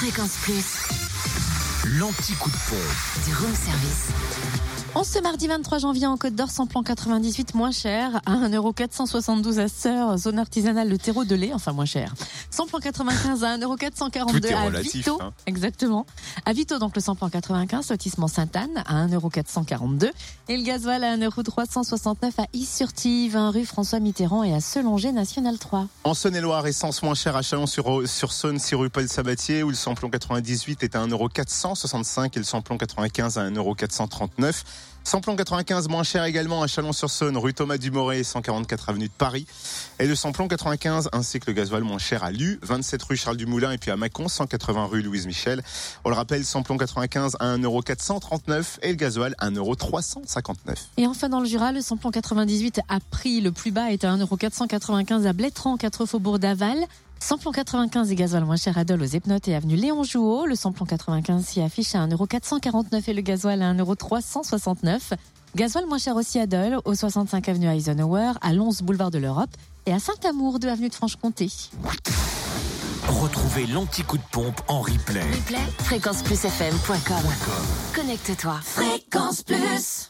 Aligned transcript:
Fréquence 0.00 0.38
Plus, 0.40 0.64
L'anti-coup 1.98 2.48
de 2.48 2.56
pompe. 2.70 3.26
du 3.26 3.34
room 3.34 3.54
service. 3.54 4.08
En 4.96 5.04
ce 5.04 5.20
mardi 5.20 5.46
23 5.46 5.78
janvier 5.78 6.06
en 6.06 6.16
Côte 6.16 6.34
d'Or, 6.34 6.50
samplon 6.50 6.82
98 6.82 7.54
moins 7.54 7.70
cher 7.70 8.20
à 8.26 8.34
1,472€ 8.34 9.60
à 9.60 9.68
Sœur, 9.68 10.18
zone 10.18 10.38
artisanale 10.40 10.88
le 10.88 10.98
terreau 10.98 11.24
de 11.24 11.36
lait, 11.36 11.52
enfin 11.54 11.72
moins 11.72 11.84
cher. 11.84 12.12
Samplon 12.50 12.80
95 12.80 13.44
à 13.44 13.56
1,442€ 13.56 14.40
Tout 14.40 14.46
est 14.46 14.52
à 14.52 14.62
relatif, 14.62 14.92
Vito, 14.92 15.18
hein. 15.22 15.32
exactement. 15.46 16.06
À 16.44 16.52
Vito, 16.52 16.78
donc 16.80 16.96
le 16.96 17.00
samplon 17.00 17.28
95, 17.28 17.88
lotissement 17.90 18.26
Sainte-Anne 18.26 18.82
à 18.84 19.06
1,442€ 19.06 20.10
et 20.48 20.56
le 20.56 20.64
gasoil 20.64 21.04
à 21.04 21.16
1,369€ 21.16 22.32
à 22.38 22.46
Is-sur-Tive, 22.52 23.36
rue 23.36 23.64
François 23.64 24.00
Mitterrand 24.00 24.42
et 24.42 24.52
à 24.52 24.60
Selanger 24.60 25.12
National 25.12 25.56
3. 25.58 25.86
En 26.02 26.14
Saône-et-Loire, 26.14 26.66
essence 26.66 27.02
moins 27.04 27.14
chère 27.14 27.36
à 27.36 27.42
Chalon-sur-Saône, 27.42 28.58
6 28.58 28.74
rue 28.74 28.90
Paul 28.90 29.08
Sabatier, 29.08 29.62
où 29.62 29.68
le 29.68 29.76
samplon 29.76 30.10
98 30.10 30.82
est 30.82 30.96
à 30.96 31.06
1,465€ 31.06 32.30
et 32.34 32.38
le 32.38 32.44
samplon 32.44 32.76
95 32.76 33.38
à 33.38 33.48
1,439€. 33.48 34.64
Samplon 35.02 35.34
95 35.34 35.88
moins 35.88 36.02
cher 36.02 36.24
également 36.24 36.62
à 36.62 36.66
Chalon-sur-Saône, 36.66 37.36
rue 37.36 37.54
Thomas 37.54 37.78
Dumoré, 37.78 38.22
144 38.22 38.90
avenue 38.90 39.06
de 39.06 39.12
Paris. 39.16 39.46
Et 39.98 40.06
le 40.06 40.14
samplon 40.14 40.46
95 40.46 41.08
ainsi 41.12 41.40
que 41.40 41.46
le 41.46 41.52
gasoil 41.54 41.82
moins 41.82 41.98
cher 41.98 42.22
à 42.22 42.30
Lu, 42.30 42.60
27 42.62 43.02
rue 43.02 43.16
Charles 43.16 43.36
Dumoulin 43.36 43.72
et 43.72 43.78
puis 43.78 43.90
à 43.90 43.96
Mâcon, 43.96 44.28
180 44.28 44.86
rue 44.86 45.02
Louise 45.02 45.26
Michel. 45.26 45.62
On 46.04 46.10
le 46.10 46.14
rappelle, 46.14 46.44
samplon 46.44 46.76
95 46.76 47.36
à 47.40 47.56
1,439€ 47.56 48.78
et 48.82 48.90
le 48.90 48.94
gasoil 48.94 49.34
à 49.38 49.50
1,359€. 49.50 50.54
Et 50.98 51.06
enfin 51.06 51.28
dans 51.28 51.40
le 51.40 51.46
Jura, 51.46 51.72
le 51.72 51.80
samplon 51.80 52.10
98 52.10 52.80
a 52.88 53.00
prix 53.00 53.40
le 53.40 53.52
plus 53.52 53.70
bas 53.72 53.90
est 53.90 54.04
à 54.04 54.14
1,495€ 54.14 55.26
à 55.26 55.32
Blétran, 55.32 55.76
4 55.76 56.06
faubourg 56.06 56.38
d'Aval. 56.38 56.78
Samplon 57.22 57.52
95 57.52 58.10
et 58.10 58.14
gasoil 58.16 58.44
moins 58.44 58.56
cher 58.56 58.76
à 58.78 58.84
Dole 58.84 59.02
aux 59.02 59.06
Epnotes 59.06 59.46
et 59.48 59.54
avenue 59.54 59.76
Léon 59.76 60.02
Jouot. 60.02 60.46
Le 60.46 60.54
samplon 60.54 60.86
95 60.86 61.44
s'y 61.44 61.60
affiche 61.60 61.94
à 61.94 62.06
1,449€ 62.06 63.02
et 63.08 63.12
le 63.12 63.20
gasoil 63.20 63.62
à 63.62 63.72
1,369€. 63.72 65.12
Gasoil 65.54 65.86
moins 65.86 65.98
cher 65.98 66.16
aussi 66.16 66.38
à 66.38 66.46
Dole, 66.46 66.78
au 66.84 66.94
65 66.94 67.48
avenue 67.48 67.68
Eisenhower, 67.68 68.32
à 68.40 68.50
11 68.52 68.82
boulevard 68.82 69.10
de 69.10 69.18
l'Europe 69.18 69.50
et 69.86 69.92
à 69.92 69.98
Saint-Amour, 69.98 70.58
2 70.58 70.68
avenue 70.68 70.88
de 70.88 70.94
Franche-Comté. 70.94 71.48
Retrouvez 73.08 73.66
l'anti-coup 73.66 74.18
de 74.18 74.22
pompe 74.30 74.60
en 74.68 74.80
replay. 74.80 75.20
Replay, 75.20 75.58
fréquenceplusfm.com. 75.78 77.24
Connecte-toi. 77.94 78.60
Fréquence 78.62 79.42
Plus. 79.42 80.08